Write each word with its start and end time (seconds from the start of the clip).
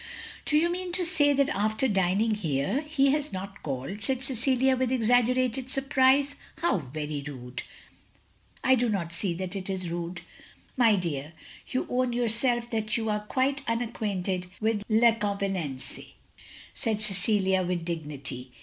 "Do 0.45 0.57
you 0.57 0.71
mean 0.71 0.91
to 0.93 1.05
say 1.05 1.31
that 1.31 1.45
aftefr 1.49 1.93
dining 1.93 2.33
here, 2.33 2.81
he 2.87 3.11
has 3.11 3.31
not 3.31 3.61
called!" 3.61 4.01
said 4.03 4.23
Cecilia 4.23 4.75
with 4.75 4.91
exaggerated 4.91 5.69
surprise." 5.69 6.37
How 6.63 6.79
very 6.79 7.23
rude." 7.27 7.61
"I 8.63 8.73
do 8.73 8.89
not 8.89 9.13
see 9.13 9.35
that 9.35 9.55
it 9.55 9.69
is 9.69 9.91
rude." 9.91 10.21
OF 10.21 10.25
GROSVENOR 10.77 11.01
SQUARE 11.01 11.01
239 11.01 11.21
"My 11.21 11.25
dear! 11.29 11.33
you 11.69 11.87
own 11.87 12.13
yourself 12.13 12.71
that 12.71 12.97
you 12.97 13.11
are 13.11 13.19
quite 13.27 13.61
unacquainted 13.69 14.47
with 14.59 14.81
les 14.89 15.19
convenances/* 15.19 16.07
said 16.73 16.99
Cecilia, 16.99 17.61
with 17.61 17.85
dignity. 17.85 18.51